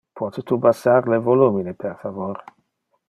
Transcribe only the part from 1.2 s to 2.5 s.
volumine per favor?